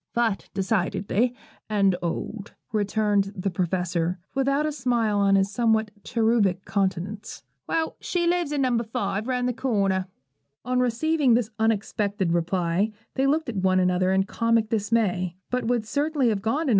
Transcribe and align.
'Fat, 0.15 0.49
decidedly, 0.55 1.35
and 1.69 1.95
old,' 2.01 2.55
returned 2.71 3.31
the 3.35 3.51
Professor, 3.51 4.17
without 4.33 4.65
a 4.65 4.71
smile 4.71 5.19
on 5.19 5.35
his 5.35 5.51
somewhat 5.51 5.91
cherubic 6.03 6.65
countenance. 6.65 7.43
'Well, 7.67 7.97
she 7.99 8.25
lives 8.25 8.51
No. 8.51 8.79
5, 8.79 9.27
round 9.27 9.47
the 9.47 9.53
corner.' 9.53 10.07
On 10.65 10.79
receiving 10.79 11.35
this 11.35 11.51
unexpected 11.59 12.31
reply, 12.31 12.91
they 13.13 13.27
looked 13.27 13.47
at 13.47 13.57
one 13.57 13.79
another 13.79 14.11
in 14.11 14.23
comic 14.23 14.69
dismay; 14.69 15.35
but 15.51 15.65
would 15.65 15.85
certainly 15.85 16.29
have 16.29 16.41
gone 16.41 16.61
to 16.61 16.65
No. 16.65 16.69